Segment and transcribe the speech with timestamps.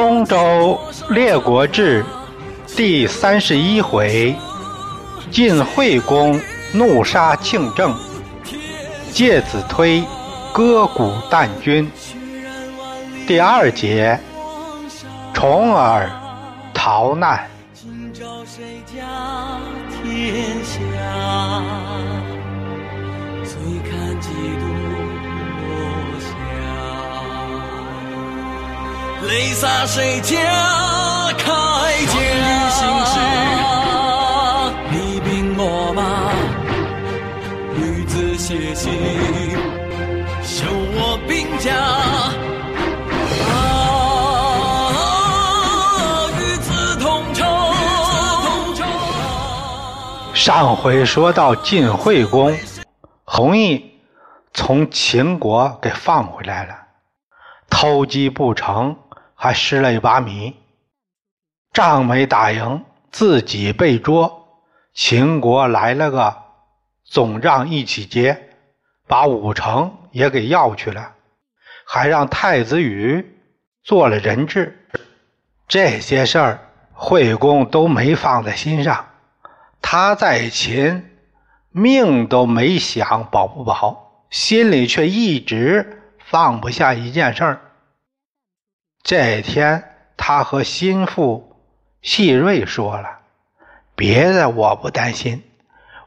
[0.00, 2.02] 东周列国志
[2.74, 4.34] 第三十一回：
[5.30, 6.40] 晋惠公
[6.72, 7.94] 怒杀庆政，
[9.12, 10.02] 介子推
[10.54, 11.86] 割股啖君。
[13.26, 14.18] 第二节：
[15.34, 16.10] 重耳
[16.72, 17.46] 逃难。
[20.02, 20.80] 天下？
[23.44, 23.52] 醉
[23.84, 24.64] 看几多
[29.30, 30.36] 泪洒谁家
[31.38, 31.46] 铠
[32.04, 32.16] 甲？
[34.90, 36.32] 你兵我马，
[37.76, 38.92] 女子写信，
[40.42, 41.70] 修我兵家。
[50.34, 52.58] 上回说到晋惠公
[53.24, 53.92] 弘毅
[54.52, 56.74] 从秦国给放回来了，
[57.68, 58.96] 偷鸡不成
[59.42, 60.54] 还失了一把米，
[61.72, 64.46] 仗没打赢，自己被捉，
[64.92, 66.36] 秦国来了个
[67.06, 68.50] 总账一起结，
[69.06, 71.14] 把五城也给要去了，
[71.86, 73.34] 还让太子羽
[73.82, 74.86] 做了人质，
[75.66, 79.06] 这些事儿惠公都没放在心上。
[79.80, 81.10] 他在秦，
[81.70, 87.60] 命都没想保不保，心里却一直放不下一件事儿。
[89.02, 91.56] 这天，他和心腹
[92.02, 93.20] 细瑞说了
[93.96, 95.42] ：“别的我不担心，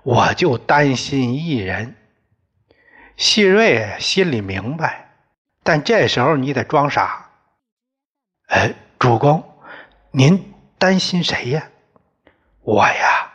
[0.03, 1.95] 我就担心一人。”
[3.17, 5.09] 细瑞心里明白，
[5.63, 7.29] 但这时候你得装傻。
[8.47, 9.43] 哎，主公，
[10.11, 11.67] 您担心谁呀？
[12.61, 13.29] 我呀。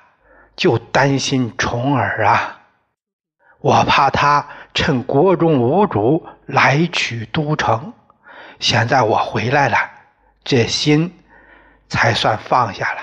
[0.56, 2.62] 就担心重耳啊！
[3.60, 4.44] 我怕他
[4.74, 7.94] 趁国中无主来取都城。
[8.58, 9.76] 现在我回来了，
[10.42, 11.18] 这心
[11.88, 13.00] 才算放下了。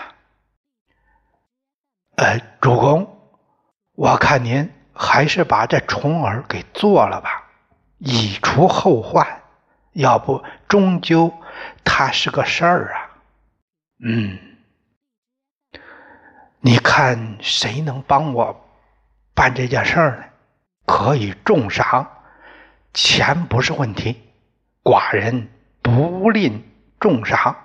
[2.18, 3.20] 呃，主公，
[3.94, 7.44] 我看您还是把这重耳给做了吧，
[8.00, 9.42] 以除后患。
[9.94, 11.34] 要不，终究
[11.86, 13.10] 他是个事儿啊。
[14.04, 14.38] 嗯。
[16.60, 18.70] 你看谁能帮我
[19.34, 20.24] 办这件事儿呢？
[20.86, 22.06] 可以重赏，
[22.94, 24.25] 钱不是问题，
[24.86, 25.50] 寡人
[25.82, 26.64] 不吝
[27.00, 27.58] 重赏。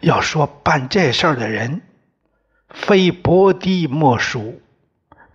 [0.00, 1.80] 要说办这事儿的人，
[2.68, 4.60] 非伯狄莫属。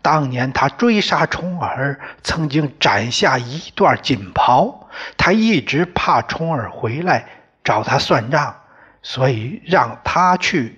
[0.04, 4.88] 当年他追杀重耳，曾经斩下一段锦袍，
[5.18, 7.28] 他一直怕重耳回来
[7.64, 8.56] 找他算账。
[9.02, 10.78] 所以让他去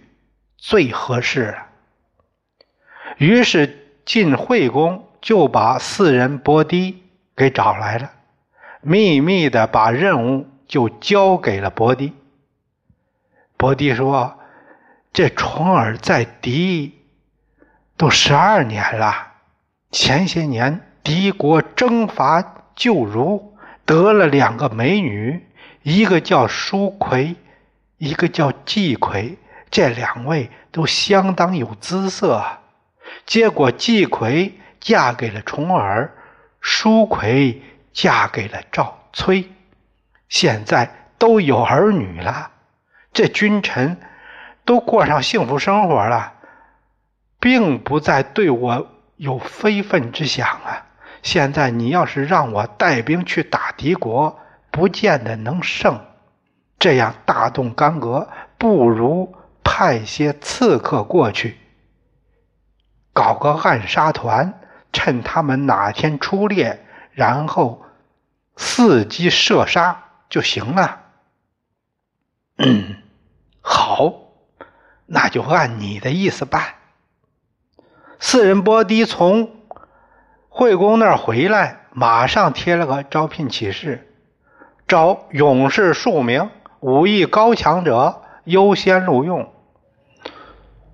[0.56, 1.68] 最合适了。
[3.18, 7.04] 于是晋惠公就把四人伯狄
[7.36, 8.12] 给找来了，
[8.82, 12.14] 秘密的把任务就交给了伯迪。
[13.58, 14.40] 伯迪说
[15.14, 17.00] ：“这重耳在敌
[17.98, 19.34] 都十二年了，
[19.92, 23.56] 前些年敌国征伐旧如，
[23.86, 25.46] 得了两个美女，
[25.84, 27.36] 一个叫舒葵。”
[28.02, 29.38] 一个叫季葵，
[29.70, 32.44] 这两位都相当有姿色。
[33.28, 36.12] 结果季葵嫁给了重耳，
[36.62, 37.62] 舒葵
[37.94, 39.50] 嫁给了赵崔，
[40.30, 42.52] 现在都有儿女了。
[43.14, 44.00] 这君臣
[44.64, 46.34] 都过上幸福生活了，
[47.40, 48.88] 并不再对我
[49.18, 50.88] 有非分之想啊！
[51.22, 54.40] 现在你要是让我带兵去打敌国，
[54.72, 56.00] 不见得能胜。
[56.80, 58.28] 这样大动干戈，
[58.58, 61.58] 不如派些刺客过去，
[63.14, 64.60] 搞个暗杀团，
[64.92, 67.84] 趁他们哪天出猎，然后
[68.56, 71.00] 伺机射杀就行了。
[72.58, 72.96] 嗯，
[73.62, 74.14] 好，
[75.06, 76.76] 那就按你的意思办。
[78.20, 79.56] 四人波堤从
[80.48, 84.14] 惠公那儿回来，马上贴了个招聘启事，
[84.88, 86.50] 招勇士数名。
[86.82, 89.54] 武艺高强者优先录用。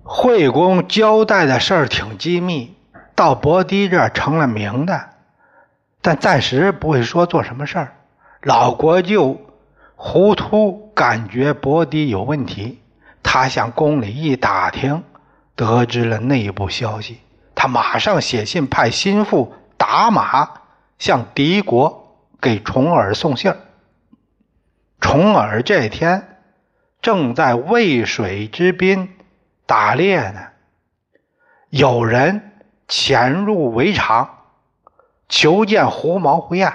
[0.02, 2.76] 惠公交代的事儿挺机密，
[3.14, 5.10] 到伯迪这儿成了名的，
[6.08, 7.92] 但暂时不会说做什么事儿。
[8.40, 9.38] 老国舅
[9.94, 12.80] 糊涂感觉伯迪有问题，
[13.22, 15.04] 他向宫里一打听，
[15.54, 17.20] 得知了内部消息，
[17.54, 20.62] 他马上写信派心腹打马
[20.98, 23.58] 向敌国给重耳送信儿。
[25.00, 26.38] 重耳这天
[27.02, 29.10] 正在渭水之滨
[29.66, 30.40] 打猎呢，
[31.68, 32.52] 有人
[32.86, 34.37] 潜入围场，
[35.28, 36.72] 求见胡毛胡彦，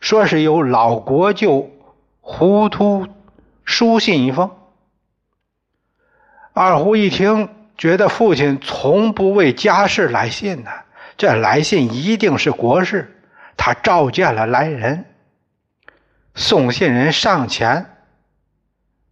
[0.00, 1.70] 说是有老国舅
[2.20, 3.06] 糊涂
[3.64, 4.50] 书信一封。
[6.52, 10.70] 二胡一听，觉得父亲从不为家事来信呢，
[11.16, 13.10] 这来信一定是国事。
[13.56, 15.04] 他召见了来人，
[16.34, 17.96] 送信人上前，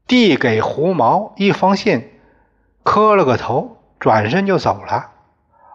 [0.07, 2.11] 递给胡毛一封信，
[2.83, 5.11] 磕了个头，转身就走了。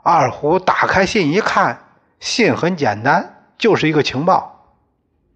[0.04, 1.87] 二胡打开信一看，
[2.20, 4.76] 信很简单，就是一个情报：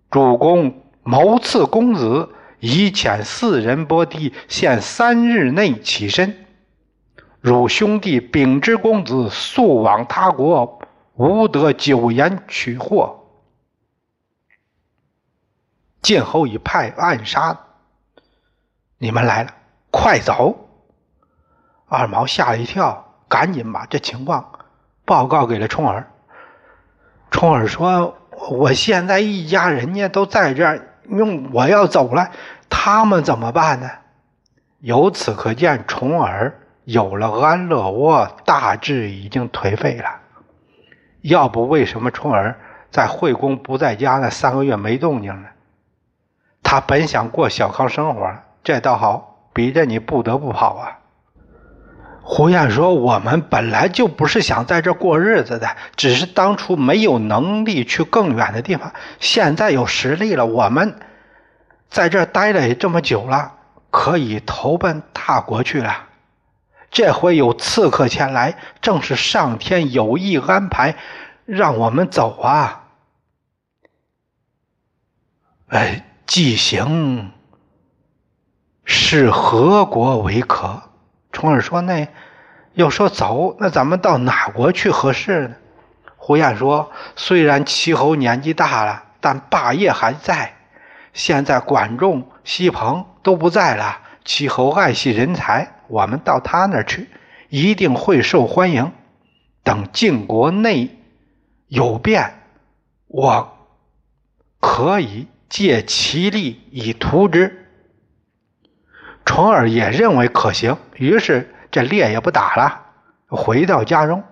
[0.09, 2.29] 主公谋刺公子。
[2.63, 6.45] 已遣四人拨地，限三日内起身。
[7.39, 10.79] 汝兄弟秉之公子速往他国，
[11.15, 13.25] 无得久延取货。
[16.03, 17.57] 晋侯已派暗杀，
[18.99, 19.55] 你们来了，
[19.89, 20.69] 快走！
[21.87, 24.59] 二毛吓了一跳，赶紧把这情况
[25.03, 26.10] 报告给了冲儿。
[27.31, 28.15] 冲儿说
[28.51, 32.29] ：“我现在一家人家都在这儿。”用我要走了，
[32.69, 33.89] 他们怎么办呢？
[34.79, 40.19] 由此可见，重耳有了安乐窝，大致已经颓废了。
[41.21, 42.57] 要不为什么重耳
[42.91, 45.49] 在惠公不在家那三个月没动静呢？
[46.63, 48.33] 他本想过小康生活，
[48.63, 50.99] 这倒好，逼着你不得不跑啊。
[52.33, 58.93] 胡燕说：“我们本来就不是想在这过日子的，只是当初没有能力去更远的地方。
[59.19, 60.97] 现在有实力了，我们
[61.89, 63.55] 在这待了也这么久了，
[63.89, 66.07] 可以投奔大国去了。
[66.89, 70.95] 这回有刺客前来，正是上天有意安排，
[71.43, 72.83] 让我们走啊！
[75.67, 77.33] 哎，既行，
[78.85, 80.83] 是何国为可？”
[81.41, 82.07] 重耳说：“那
[82.73, 85.55] 要说走，那咱们到哪国去合适呢？”
[86.15, 90.53] 胡彦说：“虽然齐侯年纪大了，但霸业还在。
[91.13, 97.09] 现在管仲、西彭都不在了，齐侯爱惜人才，我们到他那儿去，
[97.49, 98.91] 一定会受欢迎。
[99.63, 100.95] 等晋国内
[101.65, 102.35] 有变，
[103.07, 103.57] 我
[104.59, 107.57] 可以借其力以图之。”
[109.25, 112.79] 重耳也认为可行，于是这猎也不打了，
[113.27, 114.23] 回到家中，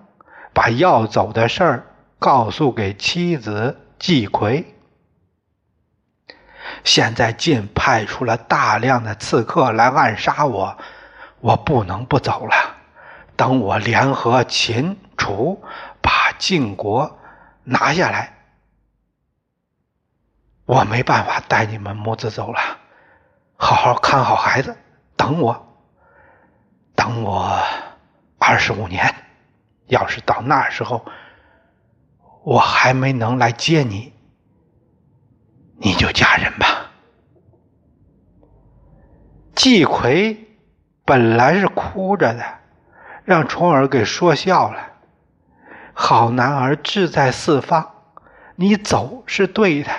[0.54, 1.86] 把要走的事儿
[2.20, 4.72] 告诉给妻子季葵。
[6.84, 10.78] 现在晋派出了大量的刺客来暗杀我，
[11.40, 12.54] 我不能不走了。
[13.34, 15.60] 等我联合秦、楚，
[16.00, 17.18] 把晋国
[17.64, 18.32] 拿下来，
[20.66, 22.60] 我没办法带你们母子走了。
[23.56, 24.76] 好好看好孩子，
[25.16, 25.69] 等我，
[27.00, 27.58] 等我
[28.38, 29.14] 二十五年。
[29.86, 31.02] 要是到那时候
[32.44, 34.12] 我还没能来接你，
[35.78, 36.90] 你就嫁人吧。
[39.54, 40.46] 季葵
[41.06, 42.44] 本来是哭着的，
[43.24, 44.86] 让重耳给说笑了。
[45.94, 47.94] 好男儿志在四方，
[48.56, 49.90] 你走是对的，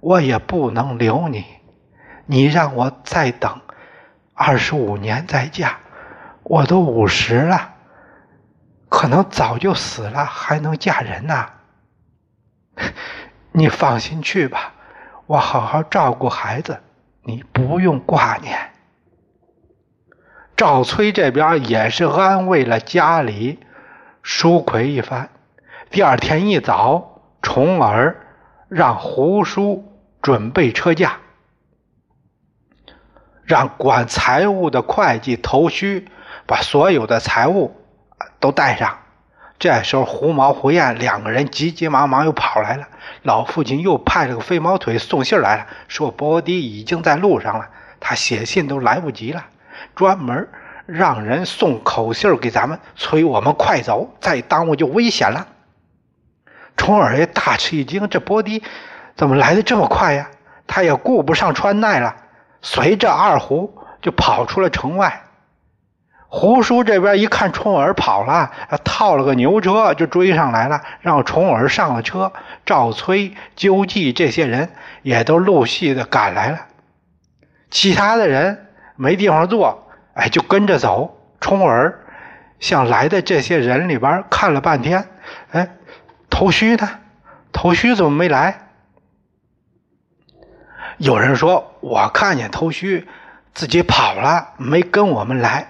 [0.00, 1.44] 我也不能留你。
[2.26, 3.60] 你让我再等
[4.34, 5.78] 二十五年再嫁，
[6.42, 7.74] 我都五十了，
[8.88, 11.50] 可能早就死了，还能嫁人呐？
[13.52, 14.74] 你放心去吧，
[15.26, 16.80] 我好好照顾孩子，
[17.22, 18.70] 你不用挂念。
[20.56, 23.58] 赵崔这边也是安慰了家里
[24.22, 25.28] 舒奎一番。
[25.90, 28.16] 第二天一早，重耳
[28.68, 29.84] 让胡叔
[30.20, 31.18] 准备车驾。
[33.44, 36.08] 让管财务的会计头须
[36.46, 37.76] 把所有的财物
[38.40, 38.98] 都带上。
[39.58, 42.88] 这时候，胡毛、胡燕两个人急急忙忙又跑来了。
[43.22, 47.68] 老父亲又派了个飞毛腿送信来了，说波迪已经在路上了。
[48.00, 49.44] 他写信都来不及了，
[49.94, 50.48] 专门
[50.86, 55.46] 让人送口信给咱们，催我们快走，再耽误就危险了。
[56.76, 58.64] 重耳也大吃一惊：这波迪
[59.14, 60.28] 怎么来的这么快呀？
[60.66, 62.16] 他也顾不上穿戴了。
[62.62, 65.21] 随着二胡就跑出了城外，
[66.34, 68.50] 胡叔这边一看重耳跑了，
[68.84, 72.32] 套了个牛车就追上来了，让重耳上了车。
[72.64, 74.70] 赵崔、纠济这些人
[75.02, 76.68] 也都陆续的赶来了，
[77.70, 81.18] 其他的人没地方坐，哎，就跟着走。
[81.38, 82.06] 重耳
[82.60, 85.06] 向来的这些人里边看了半天，
[85.50, 85.68] 哎，
[86.30, 86.88] 头须呢？
[87.52, 88.68] 头须怎么没来？
[90.96, 93.06] 有人说：“我看见头须
[93.52, 95.68] 自己跑了，没跟我们来。”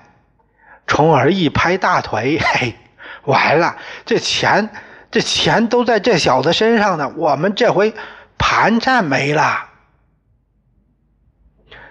[0.86, 2.74] 重耳一拍大腿：“嘿，
[3.24, 3.76] 完了！
[4.04, 4.70] 这钱，
[5.10, 7.12] 这钱都在这小子身上呢。
[7.16, 7.94] 我们这回
[8.38, 9.70] 盘缠没了。”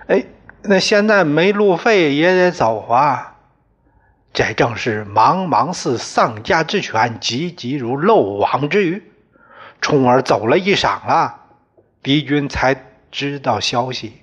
[0.07, 0.25] 哎，
[0.63, 3.37] 那现在没路费也得走啊。
[4.33, 9.03] 这正是茫茫似丧家之犬，急急如漏网之鱼。
[9.81, 11.39] 冲儿走了一晌了，
[12.03, 14.21] 敌军才知道消息，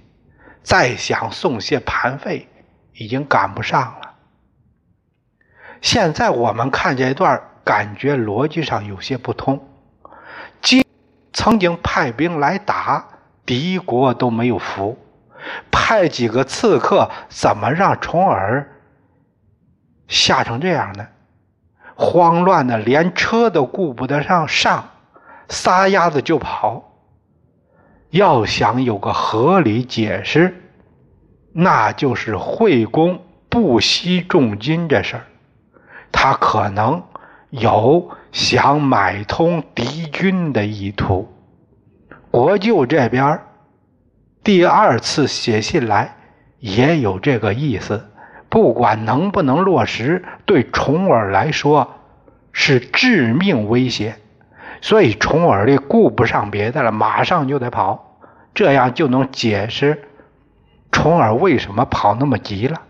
[0.63, 2.49] 再想送些盘费，
[2.95, 4.08] 已经赶不上了。
[5.81, 9.61] 现在我们看这段，感觉逻辑上有些不通。
[10.61, 10.85] 即
[11.33, 13.07] 曾经派兵来打
[13.47, 14.99] 敌国都没有服，
[15.71, 18.69] 派几个刺客，怎么让重耳
[20.09, 21.07] 吓成这样呢？
[21.95, 24.91] 慌乱的连车都顾不得上上，
[25.49, 26.85] 撒丫子就跑。
[28.11, 30.63] 要想有个合理解释，
[31.53, 35.27] 那就是惠公不惜重金这事儿。
[36.13, 37.03] 他可能
[37.51, 41.33] 有想买通敌军的意图。
[42.31, 43.41] 国舅这边
[44.45, 46.17] 第二次写信来
[46.59, 48.11] 也有这个意思。
[48.51, 51.97] 不管能不能落实，对重耳来说
[52.53, 54.17] 是致命威胁。
[54.81, 58.21] 所以重耳的顾不上别的了，马上就得跑。
[58.55, 60.09] 这样就能解释
[60.91, 62.81] 重耳为什么跑那么急了。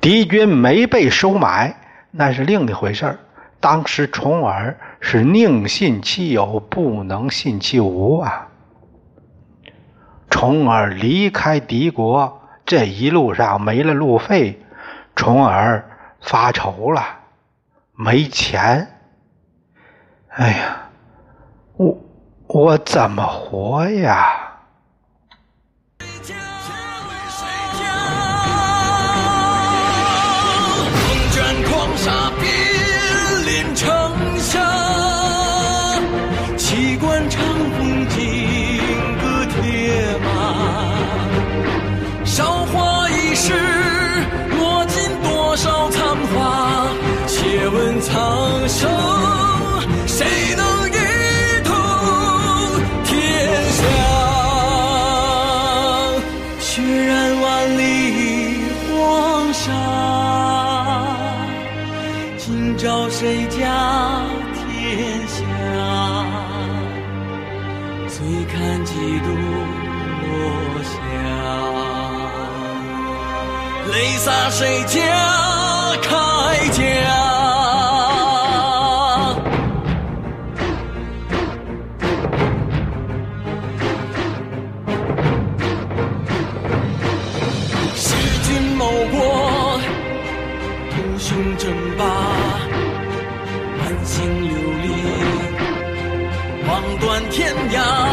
[0.00, 1.74] 敌军没被收买，
[2.10, 3.18] 那是另一回事儿。
[3.60, 8.46] 当时重耳是宁信其有，不能信其无啊。
[10.30, 14.60] 重耳离开敌国，这一路上没了路费，
[15.16, 15.84] 重耳
[16.20, 17.02] 发愁了，
[17.94, 18.86] 没钱。
[20.28, 20.90] 哎呀，
[21.76, 21.98] 我
[22.46, 24.47] 我怎么活呀？
[73.98, 75.00] 谁杀谁家
[76.02, 76.08] 铠
[76.70, 76.80] 甲？
[87.96, 88.06] 弑
[88.44, 89.80] 君谋国，
[90.92, 92.04] 图雄争霸，
[93.78, 94.14] 满心
[94.48, 94.86] 流离，
[96.68, 98.07] 望断天涯。